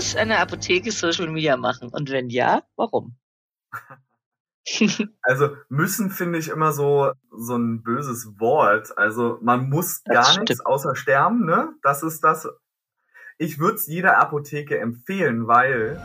[0.00, 1.90] Muss eine Apotheke Social Media machen?
[1.90, 3.18] Und wenn ja, warum?
[5.20, 8.96] Also müssen finde ich immer so so ein böses Wort.
[8.96, 11.74] Also man muss gar nichts außer sterben, ne?
[11.82, 12.48] Das ist das.
[13.36, 16.00] Ich würde es jeder Apotheke empfehlen, weil.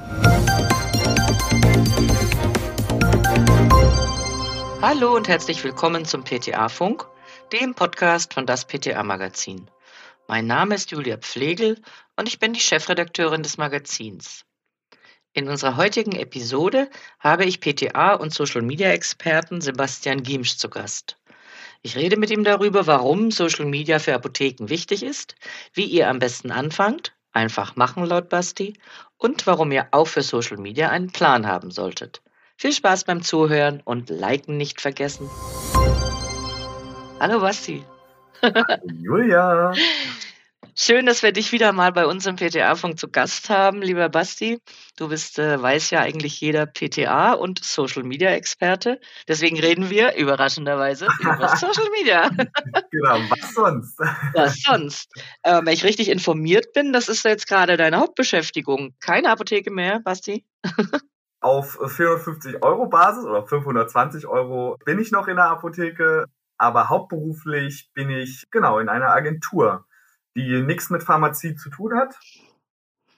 [4.82, 7.08] Hallo und herzlich willkommen zum PTA Funk,
[7.54, 9.70] dem Podcast von das PTA Magazin.
[10.28, 11.80] Mein Name ist Julia Pflegel
[12.16, 14.44] und ich bin die Chefredakteurin des Magazins.
[15.34, 16.90] In unserer heutigen Episode
[17.20, 21.18] habe ich PTA und Social Media Experten Sebastian Giemsch zu Gast.
[21.84, 25.36] Ich rede mit ihm darüber, warum Social Media für Apotheken wichtig ist,
[25.74, 28.74] wie ihr am besten anfangt, einfach machen laut Basti,
[29.18, 32.24] und warum ihr auch für Social Media einen Plan haben solltet.
[32.58, 35.30] Viel Spaß beim Zuhören und Liken nicht vergessen.
[37.20, 37.86] Hallo Basti.
[38.86, 39.74] Julia.
[40.78, 44.60] Schön, dass wir dich wieder mal bei uns im PTA-Funk zu Gast haben, lieber Basti.
[44.98, 49.00] Du bist, äh, weiß ja eigentlich jeder PTA und Social-Media-Experte.
[49.26, 52.30] Deswegen reden wir überraschenderweise über Social Media.
[52.92, 54.00] genau, was sonst?
[54.34, 55.10] Was sonst?
[55.44, 58.96] Äh, wenn ich richtig informiert bin, das ist jetzt gerade deine Hauptbeschäftigung.
[59.00, 60.46] Keine Apotheke mehr, Basti?
[61.40, 66.26] Auf 450 Euro Basis oder 520 Euro bin ich noch in der Apotheke,
[66.58, 69.86] aber hauptberuflich bin ich genau in einer Agentur
[70.36, 72.20] die nichts mit Pharmazie zu tun hat.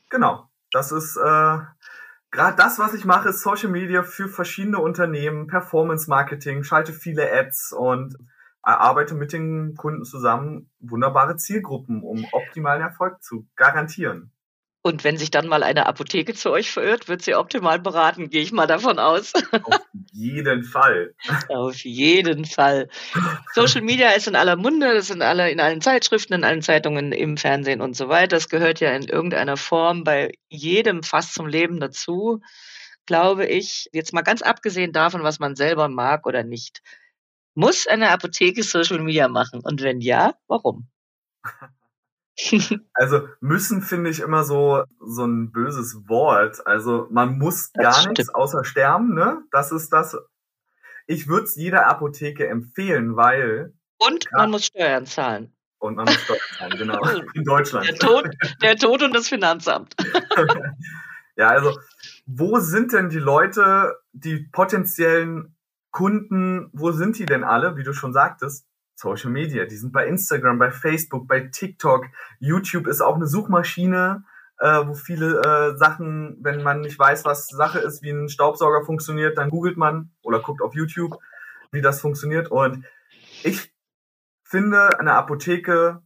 [0.09, 1.57] Genau, das ist äh,
[2.31, 7.31] gerade das, was ich mache, ist Social Media für verschiedene Unternehmen, Performance Marketing, schalte viele
[7.31, 8.16] Ads und
[8.61, 14.31] arbeite mit den Kunden zusammen wunderbare Zielgruppen, um optimalen Erfolg zu garantieren.
[14.88, 18.41] Und wenn sich dann mal eine Apotheke zu euch verirrt, wird sie optimal beraten, gehe
[18.41, 19.33] ich mal davon aus.
[19.52, 19.81] Auf
[20.13, 21.13] jeden Fall.
[21.49, 22.88] Auf jeden Fall.
[23.53, 27.11] Social Media ist in aller Munde, das sind alle in allen Zeitschriften, in allen Zeitungen,
[27.11, 28.38] im Fernsehen und so weiter.
[28.38, 32.39] Das gehört ja in irgendeiner Form bei jedem fast zum Leben dazu,
[33.05, 33.89] glaube ich.
[33.91, 36.81] Jetzt mal ganz abgesehen davon, was man selber mag oder nicht.
[37.56, 39.59] Muss eine Apotheke Social Media machen?
[39.62, 40.88] Und wenn ja, warum?
[42.94, 46.66] also müssen finde ich immer so so ein böses Wort.
[46.66, 49.42] Also man muss gar nichts außer sterben, ne?
[49.52, 50.18] Das ist das.
[51.08, 55.53] Ich würde es jeder Apotheke empfehlen, weil und man muss Steuern zahlen.
[55.80, 57.02] Und man muss Steuern zahlen, genau.
[57.34, 57.88] In Deutschland.
[57.88, 58.30] Der Tod,
[58.62, 59.96] der Tod und das Finanzamt.
[61.36, 61.80] ja, also
[62.25, 65.56] wo sind denn die Leute, die potenziellen
[65.92, 68.68] Kunden, wo sind die denn alle, wie du schon sagtest?
[68.97, 69.66] Social Media.
[69.66, 72.06] Die sind bei Instagram, bei Facebook, bei TikTok.
[72.40, 74.25] YouTube ist auch eine Suchmaschine,
[74.59, 78.84] äh, wo viele äh, Sachen, wenn man nicht weiß, was Sache ist, wie ein Staubsauger
[78.84, 81.19] funktioniert, dann googelt man oder guckt auf YouTube,
[81.72, 82.50] wie das funktioniert.
[82.50, 82.86] Und
[83.44, 83.72] ich
[84.44, 86.02] finde, eine Apotheke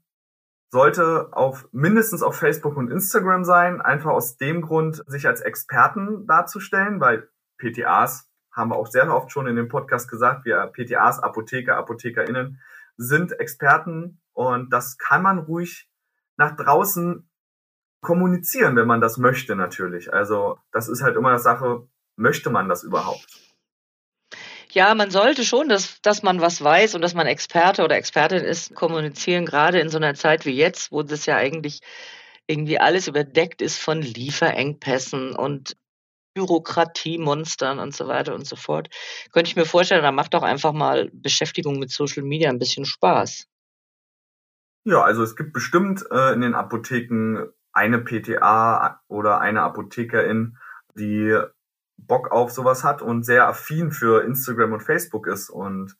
[0.69, 6.27] sollte auf mindestens auf Facebook und Instagram sein, einfach aus dem Grund, sich als Experten
[6.27, 11.19] darzustellen, weil PTAs haben wir auch sehr oft schon in dem Podcast gesagt, wir PTAs,
[11.19, 12.59] Apotheker, ApothekerInnen,
[12.97, 15.89] sind Experten und das kann man ruhig
[16.37, 17.29] nach draußen
[18.01, 20.11] kommunizieren, wenn man das möchte natürlich.
[20.11, 23.27] Also das ist halt immer eine Sache, möchte man das überhaupt?
[24.71, 28.43] Ja, man sollte schon, dass, dass man was weiß und dass man Experte oder Expertin
[28.43, 31.81] ist, kommunizieren, gerade in so einer Zeit wie jetzt, wo das ja eigentlich
[32.47, 35.75] irgendwie alles überdeckt ist von Lieferengpässen und
[36.33, 38.89] Bürokratiemonstern und so weiter und so fort.
[39.31, 42.85] Könnte ich mir vorstellen, da macht doch einfach mal Beschäftigung mit Social Media ein bisschen
[42.85, 43.47] Spaß.
[44.83, 50.57] Ja, also es gibt bestimmt äh, in den Apotheken eine PTA oder eine Apothekerin,
[50.95, 51.37] die
[51.97, 55.49] Bock auf sowas hat und sehr affin für Instagram und Facebook ist.
[55.49, 55.95] Und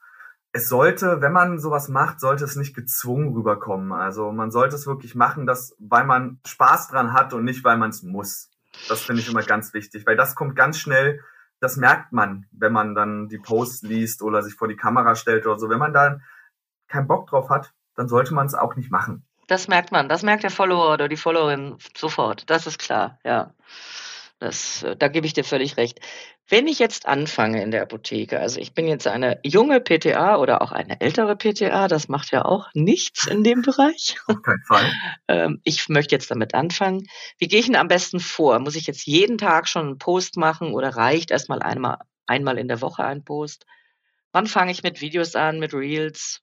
[0.52, 3.94] es sollte, wenn man sowas macht, sollte es nicht gezwungen rüberkommen.
[3.94, 7.78] Also man sollte es wirklich machen, dass, weil man Spaß dran hat und nicht, weil
[7.78, 8.50] man es muss.
[8.88, 11.22] Das finde ich immer ganz wichtig, weil das kommt ganz schnell,
[11.60, 15.46] das merkt man, wenn man dann die Posts liest oder sich vor die Kamera stellt
[15.46, 15.70] oder so.
[15.70, 16.20] Wenn man da
[16.88, 19.26] keinen Bock drauf hat, dann sollte man es auch nicht machen.
[19.48, 23.54] Das merkt man, das merkt der Follower oder die Followerin sofort, das ist klar, ja.
[24.42, 26.00] Das, da gebe ich dir völlig recht.
[26.50, 30.64] Wenn ich jetzt anfange in der Apotheke, also ich bin jetzt eine junge PTA oder
[30.64, 34.18] auch eine ältere PTA, das macht ja auch nichts in dem Bereich.
[34.26, 34.92] Auf keinen Fall.
[35.28, 37.08] Ähm, ich möchte jetzt damit anfangen.
[37.38, 38.58] Wie gehe ich denn am besten vor?
[38.58, 42.68] Muss ich jetzt jeden Tag schon einen Post machen oder reicht erstmal einmal, einmal in
[42.68, 43.68] der Woche ein Post?
[44.32, 46.42] Wann fange ich mit Videos an, mit Reels?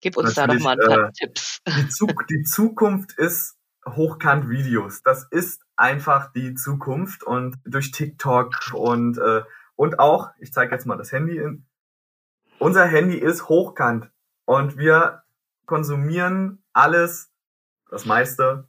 [0.00, 1.60] Gib uns Natürlich, da doch mal ein paar äh, Tipps.
[1.66, 5.02] Die, Zuk die Zukunft ist Hochkant-Videos.
[5.02, 9.42] Das ist einfach die Zukunft und durch TikTok und äh,
[9.76, 11.66] und auch, ich zeige jetzt mal das Handy in.
[12.58, 14.10] Unser Handy ist hochkant
[14.44, 15.24] und wir
[15.66, 17.32] konsumieren alles,
[17.90, 18.68] das meiste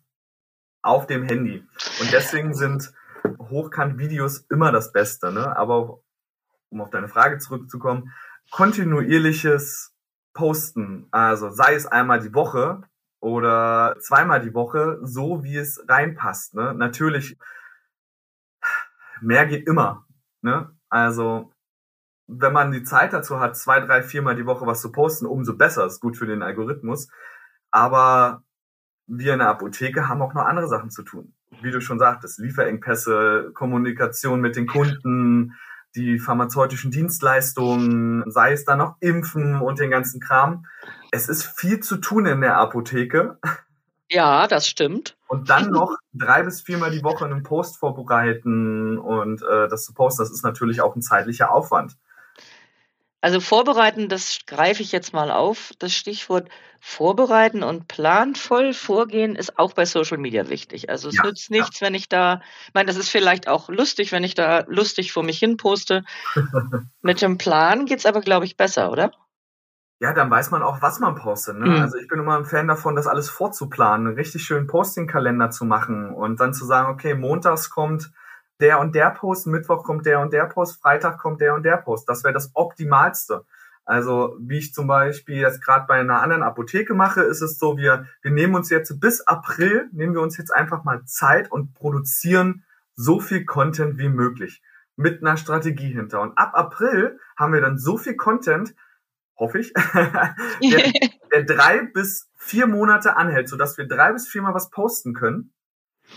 [0.82, 1.66] auf dem Handy.
[2.02, 2.94] Und deswegen sind
[3.40, 5.32] Hochkant-Videos immer das Beste.
[5.32, 5.56] Ne?
[5.56, 6.00] Aber
[6.70, 8.12] um auf deine Frage zurückzukommen,
[8.52, 9.94] kontinuierliches
[10.34, 12.82] Posten, also sei es einmal die Woche
[13.26, 16.54] oder zweimal die Woche, so wie es reinpasst.
[16.54, 16.76] Ne?
[16.76, 17.40] Natürlich,
[19.20, 20.06] mehr geht immer.
[20.44, 20.70] Ne?
[20.90, 21.52] Also
[22.28, 25.58] wenn man die Zeit dazu hat, zwei, drei, viermal die Woche was zu posten, umso
[25.58, 25.88] besser.
[25.88, 27.10] Ist gut für den Algorithmus.
[27.72, 28.44] Aber
[29.08, 31.34] wir in der Apotheke haben auch noch andere Sachen zu tun.
[31.64, 35.56] Wie du schon sagtest, Lieferengpässe, Kommunikation mit den Kunden,
[35.96, 40.68] die pharmazeutischen Dienstleistungen, sei es dann noch Impfen und den ganzen Kram.
[41.16, 43.40] Es ist viel zu tun in der Apotheke.
[44.12, 45.16] Ja, das stimmt.
[45.28, 49.94] Und dann noch drei bis viermal die Woche einen Post vorbereiten und äh, das zu
[49.94, 51.94] posten, das ist natürlich auch ein zeitlicher Aufwand.
[53.22, 55.72] Also vorbereiten, das greife ich jetzt mal auf.
[55.80, 56.50] Das Stichwort
[56.82, 60.90] vorbereiten und planvoll vorgehen ist auch bei Social Media wichtig.
[60.90, 61.88] Also es ja, nützt nichts, ja.
[61.88, 65.24] wenn ich da, ich meine, das ist vielleicht auch lustig, wenn ich da lustig vor
[65.24, 66.04] mich hin poste.
[67.02, 69.12] Mit dem Plan geht's aber, glaube ich, besser, oder?
[70.00, 71.58] Ja, dann weiß man auch, was man postet.
[71.58, 71.68] Ne?
[71.68, 71.82] Mhm.
[71.82, 75.66] Also ich bin immer ein Fan davon, das alles vorzuplanen, einen richtig schönen Posting-Kalender zu
[75.66, 78.12] machen und dann zu sagen, okay, montags kommt
[78.60, 81.78] der und der Post, Mittwoch kommt der und der Post, Freitag kommt der und der
[81.78, 82.10] Post.
[82.10, 83.46] Das wäre das Optimalste.
[83.86, 87.78] Also wie ich zum Beispiel jetzt gerade bei einer anderen Apotheke mache, ist es so,
[87.78, 91.74] wir, wir nehmen uns jetzt bis April, nehmen wir uns jetzt einfach mal Zeit und
[91.76, 92.64] produzieren
[92.96, 94.64] so viel Content wie möglich
[94.96, 96.22] mit einer Strategie hinter.
[96.22, 98.74] Und ab April haben wir dann so viel Content,
[99.38, 99.74] hoffe ich,
[100.62, 100.94] der,
[101.32, 105.54] der drei bis vier Monate anhält, sodass wir drei bis viermal was posten können.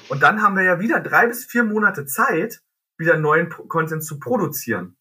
[0.08, 2.60] Und dann haben wir ja wieder drei bis vier Monate Zeit,
[2.98, 4.96] wieder neuen Content zu produzieren.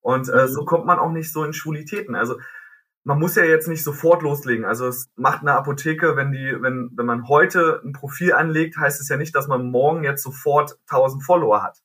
[0.00, 0.66] Und äh, so mhm.
[0.66, 2.14] kommt man auch nicht so in Schwulitäten.
[2.14, 2.38] Also
[3.04, 4.64] man muss ja jetzt nicht sofort loslegen.
[4.64, 9.00] Also es macht eine Apotheke, wenn die, wenn, wenn man heute ein Profil anlegt, heißt
[9.00, 11.78] es ja nicht, dass man morgen jetzt sofort 1000 Follower hat.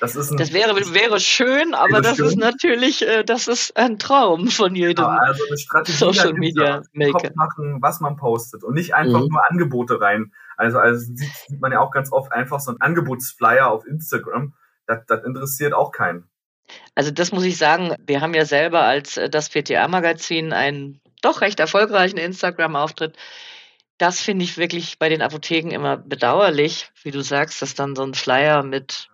[0.00, 2.26] Das, ist ein, das wäre, wäre schön, aber das schön.
[2.26, 6.82] ist natürlich, äh, das ist ein Traum von jedem ja, also eine Strategie Social Media
[6.92, 7.30] Maker.
[7.34, 9.28] machen, was man postet und nicht einfach mhm.
[9.28, 10.32] nur Angebote rein.
[10.56, 14.54] Also, also sieht, sieht man ja auch ganz oft einfach so ein Angebotsflyer auf Instagram.
[14.86, 16.28] Das, das interessiert auch keinen.
[16.94, 21.42] Also das muss ich sagen, wir haben ja selber als äh, das PTA-Magazin einen doch
[21.42, 23.16] recht erfolgreichen Instagram-Auftritt.
[23.98, 28.02] Das finde ich wirklich bei den Apotheken immer bedauerlich, wie du sagst, dass dann so
[28.02, 29.10] ein Flyer mit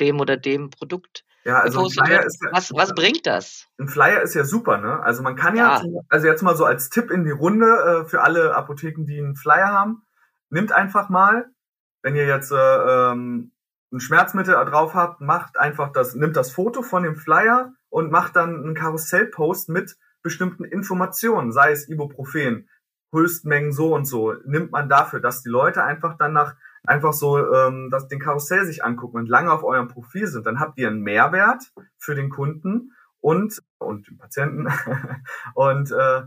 [0.00, 3.66] dem oder dem Produkt ja, also ein Flyer ist ja, was, was bringt das?
[3.78, 5.00] Ein Flyer ist ja super, ne?
[5.02, 6.00] Also man kann ja, ja.
[6.10, 7.66] also jetzt mal so als Tipp in die Runde
[8.04, 10.02] äh, für alle Apotheken, die einen Flyer haben,
[10.50, 11.46] nimmt einfach mal,
[12.02, 13.52] wenn ihr jetzt äh, ähm,
[13.90, 18.36] ein Schmerzmittel drauf habt, macht einfach das, nimmt das Foto von dem Flyer und macht
[18.36, 22.68] dann einen Karussellpost mit bestimmten Informationen, sei es Ibuprofen,
[23.10, 27.38] Höchstmengen so und so, nimmt man dafür, dass die Leute einfach dann nach einfach so
[27.38, 30.88] ähm, dass den Karussell sich angucken und lange auf eurem Profil sind, dann habt ihr
[30.88, 31.62] einen Mehrwert
[31.96, 34.68] für den Kunden und und den Patienten.
[35.54, 36.22] Und äh,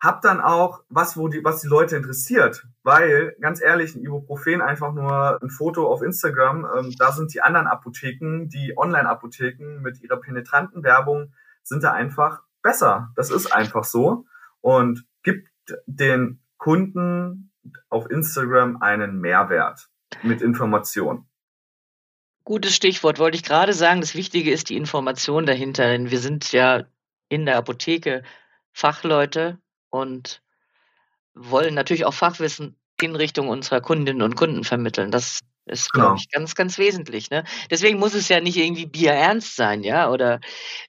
[0.00, 4.60] habt dann auch was, wo die was die Leute interessiert, weil ganz ehrlich, ein Ibuprofen
[4.60, 10.02] einfach nur ein Foto auf Instagram, ähm, da sind die anderen Apotheken, die Online-Apotheken mit
[10.02, 11.32] ihrer penetranten Werbung
[11.62, 13.12] sind da einfach besser.
[13.16, 14.26] Das ist einfach so.
[14.60, 15.48] Und gibt
[15.86, 17.50] den Kunden
[17.88, 19.88] auf Instagram einen Mehrwert
[20.22, 21.26] mit Information.
[22.44, 24.00] Gutes Stichwort, wollte ich gerade sagen.
[24.00, 26.84] Das Wichtige ist die Information dahinter, denn wir sind ja
[27.28, 28.22] in der Apotheke
[28.72, 29.58] Fachleute
[29.90, 30.42] und
[31.34, 35.10] wollen natürlich auch Fachwissen in Richtung unserer Kundinnen und Kunden vermitteln.
[35.10, 36.20] Das ist, glaube genau.
[36.20, 37.30] ich, ganz, ganz wesentlich.
[37.30, 37.44] Ne?
[37.70, 40.40] Deswegen muss es ja nicht irgendwie bierernst sein, ja, oder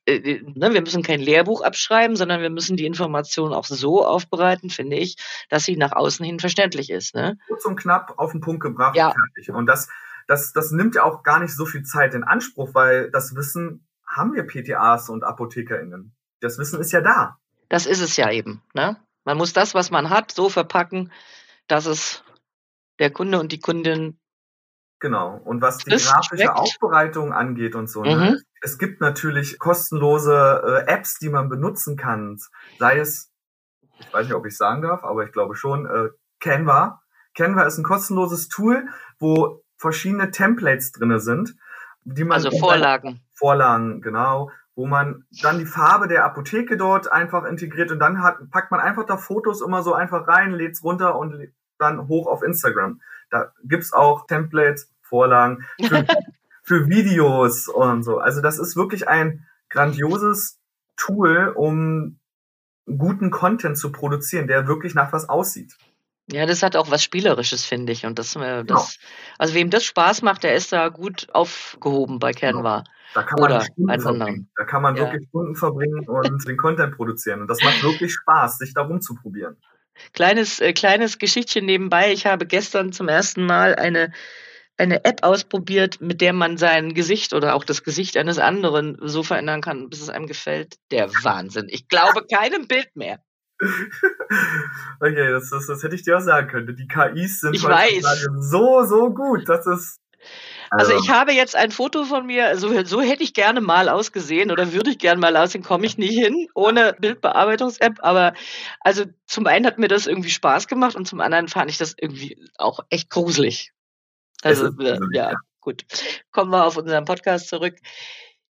[0.05, 4.05] äh, äh, ne, wir müssen kein Lehrbuch abschreiben, sondern wir müssen die Information auch so
[4.05, 5.17] aufbereiten, finde ich,
[5.49, 7.15] dass sie nach außen hin verständlich ist.
[7.15, 7.37] Ne?
[7.47, 9.11] Kurz und knapp auf den Punkt gebracht, ja.
[9.11, 9.51] fertig.
[9.53, 9.89] Und das,
[10.27, 13.87] das, das nimmt ja auch gar nicht so viel Zeit in Anspruch, weil das Wissen
[14.05, 16.15] haben wir PTAs und ApothekerInnen.
[16.39, 17.37] Das Wissen ist ja da.
[17.69, 18.61] Das ist es ja eben.
[18.73, 18.97] Ne?
[19.25, 21.11] Man muss das, was man hat, so verpacken,
[21.67, 22.23] dass es
[22.99, 24.17] der Kunde und die Kundin
[24.99, 25.39] Genau.
[25.43, 26.57] Und was die grafische schmeckt.
[26.57, 28.15] Aufbereitung angeht und so, ne?
[28.15, 28.41] mhm.
[28.61, 32.37] es gibt natürlich kostenlose äh, Apps, die man benutzen kann.
[32.79, 33.31] Sei es,
[33.99, 37.01] ich weiß nicht, ob ich sagen darf, aber ich glaube schon, äh, Canva.
[37.35, 38.87] Canva ist ein kostenloses Tool,
[39.19, 41.55] wo verschiedene Templates drinne sind,
[42.03, 43.21] die man also Vorlagen.
[43.33, 48.37] Vorlagen, genau, wo man dann die Farbe der Apotheke dort einfach integriert und dann hat,
[48.49, 52.41] packt man einfach da Fotos immer so einfach rein, lädt's runter und dann hoch auf
[52.41, 53.01] Instagram.
[53.29, 56.05] Da gibt's auch Templates, Vorlagen für,
[56.63, 58.19] für Videos und so.
[58.19, 60.59] Also das ist wirklich ein grandioses
[60.95, 62.19] Tool, um
[62.85, 65.75] guten Content zu produzieren, der wirklich nach was aussieht.
[66.29, 68.05] Ja, das hat auch was Spielerisches, finde ich.
[68.05, 68.63] Und das, äh, genau.
[68.63, 68.99] das
[69.37, 72.57] also wem das Spaß macht, der ist da gut aufgehoben bei genau.
[72.57, 72.79] Canva.
[72.79, 72.91] Genau.
[73.13, 74.49] Da kann man Oder Stunden verbringen.
[74.57, 75.03] Da kann man ja.
[75.03, 77.41] wirklich Stunden verbringen und den Content produzieren.
[77.41, 79.57] Und das macht wirklich Spaß, sich da rumzuprobieren.
[80.13, 82.11] Kleines, äh, kleines Geschichtchen nebenbei.
[82.11, 84.11] Ich habe gestern zum ersten Mal eine,
[84.77, 89.23] eine App ausprobiert, mit der man sein Gesicht oder auch das Gesicht eines anderen so
[89.23, 90.75] verändern kann, bis es einem gefällt.
[90.91, 91.67] Der Wahnsinn.
[91.69, 93.19] Ich glaube keinem Bild mehr.
[94.99, 96.75] okay, das, das, das hätte ich dir auch sagen können.
[96.75, 98.27] Die KIs sind ich weiß.
[98.39, 99.49] so, so gut.
[99.49, 99.99] Das ist.
[100.69, 103.89] Also, also ich habe jetzt ein Foto von mir, so, so hätte ich gerne mal
[103.89, 107.99] ausgesehen oder würde ich gerne mal aussehen, komme ich nie hin, ohne Bildbearbeitungs-App.
[108.01, 108.33] Aber
[108.81, 111.95] also zum einen hat mir das irgendwie Spaß gemacht und zum anderen fand ich das
[111.99, 113.71] irgendwie auch echt gruselig.
[114.41, 115.85] Also äh, ja, gut.
[116.31, 117.75] Kommen wir auf unseren Podcast zurück.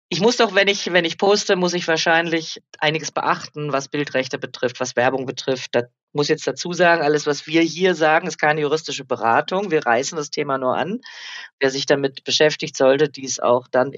[0.10, 4.40] Ich muss doch, wenn ich, wenn ich poste, muss ich wahrscheinlich einiges beachten, was Bildrechte
[4.40, 5.76] betrifft, was Werbung betrifft.
[5.76, 9.72] Da muss jetzt dazu sagen, alles, was wir hier sagen, ist keine juristische Beratung.
[9.72, 11.02] Wir reißen das Thema nur an.
[11.60, 13.94] Wer sich damit beschäftigt, sollte dies auch dann,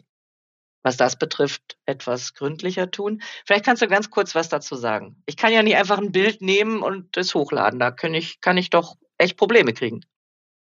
[0.83, 3.21] was das betrifft, etwas gründlicher tun.
[3.45, 5.21] Vielleicht kannst du ganz kurz was dazu sagen.
[5.25, 7.79] Ich kann ja nicht einfach ein Bild nehmen und es hochladen.
[7.79, 10.01] Da kann ich, kann ich doch echt Probleme kriegen.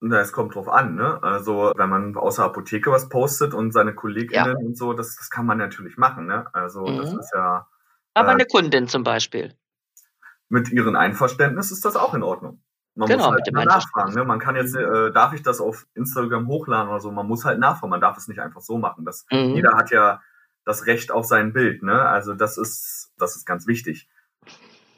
[0.00, 1.23] Na, es kommt drauf an, ne?
[1.23, 4.66] Also, wenn man außer Apotheke was postet und seine KollegInnen ja.
[4.66, 6.47] und so, das, das kann man natürlich machen, ne?
[6.52, 6.99] Also, mhm.
[6.99, 7.66] das ist ja.
[8.12, 9.55] Aber äh, eine Kundin zum Beispiel.
[10.49, 12.62] Mit ihrem Einverständnis ist das auch in Ordnung.
[12.95, 14.15] Man genau, muss halt mit dem nachfragen.
[14.15, 14.25] Ne?
[14.25, 17.11] Man kann jetzt, äh, darf ich das auf Instagram hochladen oder so?
[17.11, 17.91] Man muss halt nachfragen.
[17.91, 19.05] Man darf es nicht einfach so machen.
[19.05, 19.55] Das, mhm.
[19.55, 20.23] Jeder hat ja
[20.65, 21.83] das Recht auf sein Bild.
[21.83, 22.00] Ne?
[22.00, 24.09] Also das ist, das ist ganz wichtig.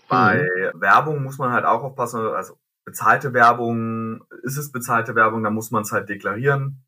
[0.09, 0.81] Bei mhm.
[0.81, 2.21] Werbung muss man halt auch aufpassen.
[2.21, 6.85] Also bezahlte Werbung, ist es bezahlte Werbung, dann muss man es halt deklarieren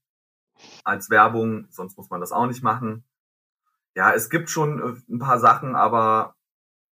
[0.84, 3.04] als Werbung, sonst muss man das auch nicht machen.
[3.94, 6.36] Ja, es gibt schon äh, ein paar Sachen, aber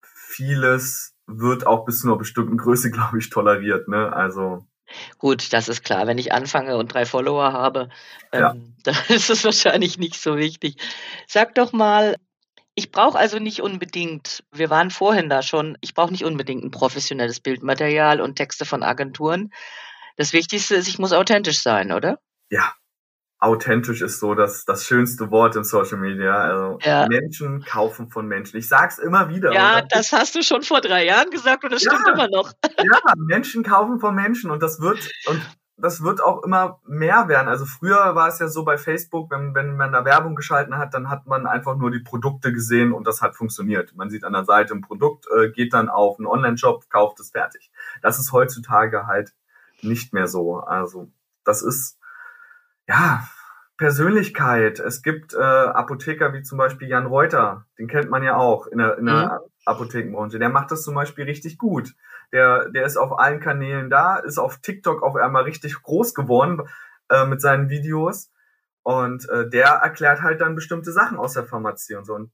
[0.03, 3.87] vieles wird auch bis zu einer bestimmten Größe, glaube ich, toleriert.
[3.89, 4.13] Ne?
[4.13, 4.67] Also
[5.19, 6.07] Gut, das ist klar.
[6.07, 7.91] Wenn ich anfange und drei Follower habe,
[8.33, 8.55] ähm, ja.
[8.85, 10.77] dann ist es wahrscheinlich nicht so wichtig.
[11.27, 12.17] Sag doch mal,
[12.75, 16.71] ich brauche also nicht unbedingt, wir waren vorhin da schon, ich brauche nicht unbedingt ein
[16.71, 19.53] professionelles Bildmaterial und Texte von Agenturen.
[20.17, 22.19] Das Wichtigste ist, ich muss authentisch sein, oder?
[22.51, 22.73] Ja,
[23.41, 26.35] authentisch ist so das, das schönste Wort im Social Media.
[26.35, 27.07] Also ja.
[27.09, 28.57] Menschen kaufen von Menschen.
[28.57, 29.53] Ich sag's immer wieder.
[29.53, 32.53] Ja, das hast du schon vor drei Jahren gesagt und das ja, stimmt immer noch.
[32.79, 35.41] ja, Menschen kaufen von Menschen und das wird, und
[35.77, 37.49] das wird auch immer mehr werden.
[37.49, 40.93] Also früher war es ja so bei Facebook, wenn, wenn man da Werbung geschalten hat,
[40.93, 43.95] dann hat man einfach nur die Produkte gesehen und das hat funktioniert.
[43.95, 47.31] Man sieht an der Seite ein Produkt, äh, geht dann auf einen Online-Shop, kauft es
[47.31, 47.71] fertig.
[48.03, 49.33] Das ist heutzutage halt
[49.81, 50.57] nicht mehr so.
[50.59, 51.09] Also
[51.45, 51.98] das ist,
[52.89, 53.29] ja,
[53.77, 54.81] Persönlichkeit.
[54.81, 58.79] Es gibt äh, Apotheker wie zum Beispiel Jan Reuter, den kennt man ja auch in
[58.79, 59.51] der, in der mhm.
[59.65, 60.39] Apothekenbranche.
[60.39, 61.95] Der macht das zum Beispiel richtig gut.
[62.33, 66.63] Der, der ist auf allen Kanälen da, ist auf TikTok auf einmal richtig groß geworden
[67.09, 68.33] äh, mit seinen Videos.
[68.83, 72.15] Und äh, der erklärt halt dann bestimmte Sachen aus der Pharmazie und so.
[72.15, 72.33] Und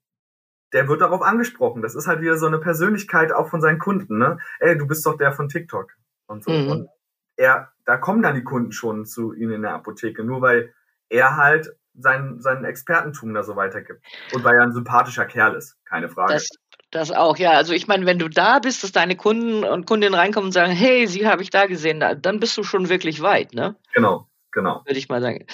[0.73, 1.83] der wird darauf angesprochen.
[1.83, 4.39] Das ist halt wieder so eine Persönlichkeit auch von seinen Kunden, ne?
[4.61, 5.93] Ey, du bist doch der von TikTok
[6.27, 6.51] und so.
[6.51, 6.71] Mhm.
[6.71, 6.89] Und
[7.37, 10.73] er, da kommen dann die Kunden schon zu ihnen in der Apotheke, nur weil
[11.09, 14.05] er halt sein, sein Expertentum da so weitergibt.
[14.33, 16.33] Und weil er ein sympathischer Kerl ist, keine Frage.
[16.33, 16.49] Das,
[16.91, 17.53] das auch, ja.
[17.53, 20.73] Also ich meine, wenn du da bist, dass deine Kunden und Kundinnen reinkommen und sagen,
[20.73, 23.77] hey, sie habe ich da gesehen, dann bist du schon wirklich weit, ne?
[23.95, 24.83] Genau, genau.
[24.85, 25.47] Würde ich mal sagen.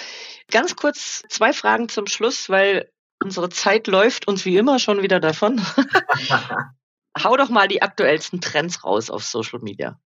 [0.49, 2.89] Ganz kurz zwei Fragen zum Schluss, weil
[3.23, 5.61] unsere Zeit läuft uns wie immer schon wieder davon.
[7.23, 9.99] Hau doch mal die aktuellsten Trends raus auf Social Media.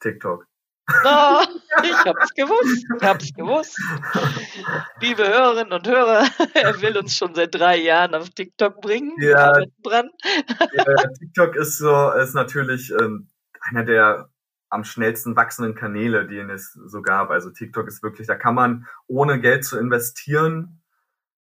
[0.00, 0.46] TikTok.
[1.04, 1.42] Oh,
[1.82, 2.86] ich hab's gewusst.
[2.96, 3.78] Ich hab's gewusst.
[5.00, 9.14] Liebe Hörerinnen und Hörer, er will uns schon seit drei Jahren auf TikTok bringen.
[9.20, 10.10] Ja, dran.
[10.72, 13.28] ja TikTok ist so, ist natürlich ähm,
[13.60, 14.30] einer der
[14.68, 17.30] am schnellsten wachsenden Kanäle, die es so gab.
[17.30, 20.82] Also TikTok ist wirklich, da kann man ohne Geld zu investieren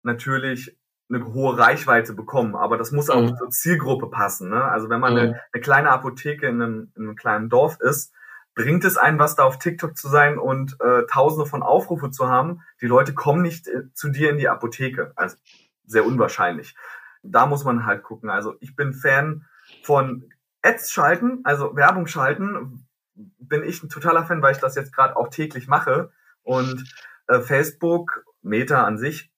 [0.03, 0.77] natürlich
[1.09, 3.35] eine hohe Reichweite bekommen, aber das muss auch mhm.
[3.37, 4.49] zur Zielgruppe passen.
[4.49, 4.63] Ne?
[4.63, 5.19] Also wenn man mhm.
[5.19, 8.13] eine, eine, kleine Apotheke in einem, in einem kleinen Dorf ist,
[8.55, 12.29] bringt es einen was, da auf TikTok zu sein und äh, tausende von Aufrufe zu
[12.29, 12.61] haben.
[12.81, 15.11] Die Leute kommen nicht äh, zu dir in die Apotheke.
[15.15, 15.37] Also
[15.85, 16.75] sehr unwahrscheinlich.
[17.21, 18.29] Da muss man halt gucken.
[18.29, 19.45] Also ich bin Fan
[19.83, 20.29] von
[20.61, 22.87] Ads schalten, also Werbung schalten.
[23.13, 26.11] Bin ich ein totaler Fan, weil ich das jetzt gerade auch täglich mache.
[26.41, 26.85] Und
[27.27, 29.31] äh, Facebook, Meta an sich,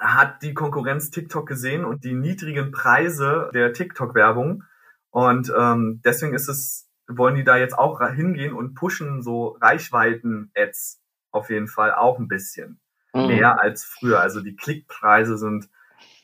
[0.00, 4.64] hat die Konkurrenz TikTok gesehen und die niedrigen Preise der TikTok-Werbung.
[5.10, 11.00] Und ähm, deswegen ist es wollen die da jetzt auch hingehen und pushen so Reichweiten-Ads
[11.30, 12.80] auf jeden Fall auch ein bisschen
[13.12, 13.26] mhm.
[13.26, 14.20] mehr als früher.
[14.20, 15.68] Also die Klickpreise sind,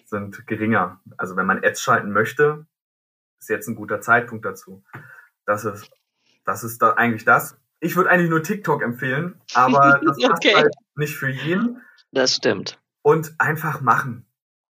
[0.05, 1.01] sind geringer.
[1.17, 2.67] Also wenn man Ads schalten möchte,
[3.41, 4.83] ist jetzt ein guter Zeitpunkt dazu.
[5.47, 5.91] Das ist
[6.45, 7.59] das ist da eigentlich das.
[7.79, 10.55] Ich würde eigentlich nur TikTok empfehlen, aber das passt Okay.
[10.55, 11.83] halt nicht für jeden.
[12.11, 12.81] Das stimmt.
[13.03, 14.27] Und einfach machen.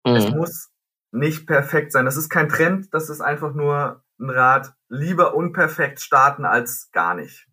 [0.03, 0.37] Es Mhm.
[0.37, 0.69] muss
[1.11, 2.05] nicht perfekt sein.
[2.05, 4.73] Das ist kein Trend, das ist einfach nur Rat.
[4.89, 7.47] Lieber unperfekt starten als gar nicht.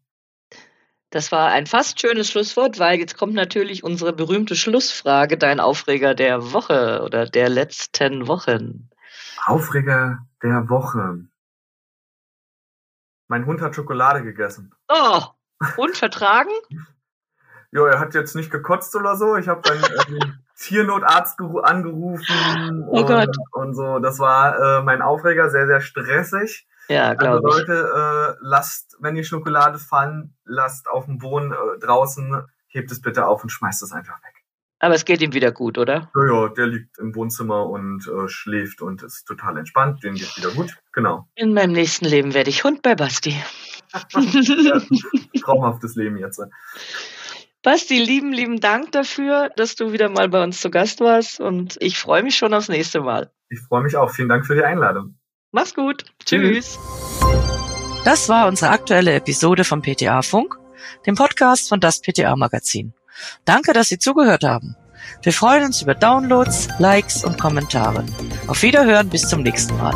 [1.11, 6.15] Das war ein fast schönes Schlusswort, weil jetzt kommt natürlich unsere berühmte Schlussfrage, dein Aufreger
[6.15, 8.91] der Woche oder der letzten Wochen.
[9.47, 11.25] Aufreger der Woche.
[13.29, 14.75] Mein Hund hat Schokolade gegessen.
[14.89, 15.23] Oh,
[15.77, 16.53] unvertragen?
[17.71, 19.37] Jo, er hat jetzt nicht gekotzt oder so.
[19.37, 23.37] Ich habe dann irgendwie Tiernotarzt geru- angerufen Oh und, Gott.
[23.53, 23.99] und so.
[23.99, 26.67] Das war äh, mein Aufreger, sehr, sehr stressig.
[26.89, 27.55] Ja, Also glaube ich.
[27.69, 33.03] Leute, äh, lasst, wenn ihr Schokolade fallen, lasst auf dem Boden äh, draußen, hebt es
[33.03, 34.35] bitte auf und schmeißt es einfach weg.
[34.81, 36.09] Aber es geht ihm wieder gut, oder?
[36.15, 40.03] Ja, ja, der liegt im Wohnzimmer und äh, schläft und ist total entspannt.
[40.05, 40.77] Den geht wieder gut.
[40.93, 41.29] Genau.
[41.35, 43.37] In meinem nächsten Leben werde ich Hund bei Basti.
[44.15, 44.81] Ja,
[45.43, 46.41] traumhaftes Leben jetzt.
[47.69, 51.77] Basti, lieben, lieben Dank dafür, dass du wieder mal bei uns zu Gast warst und
[51.81, 53.31] ich freue mich schon aufs nächste Mal.
[53.51, 54.11] Ich freue mich auch.
[54.11, 55.19] Vielen Dank für die Einladung.
[55.53, 56.07] Mach's gut.
[56.25, 56.79] Tschüss.
[58.07, 60.59] Das war unsere aktuelle Episode vom PTA Funk,
[61.05, 62.95] dem Podcast von das PTA Magazin.
[63.45, 64.75] Danke, dass Sie zugehört haben.
[65.23, 68.07] Wir freuen uns über Downloads, Likes und Kommentare.
[68.47, 69.93] Auf Wiederhören bis zum nächsten Mal.